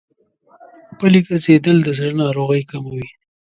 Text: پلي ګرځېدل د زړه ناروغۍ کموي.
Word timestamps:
پلي 0.97 1.19
ګرځېدل 1.27 1.77
د 1.83 1.87
زړه 1.97 2.11
ناروغۍ 2.21 2.61
کموي. 2.71 3.07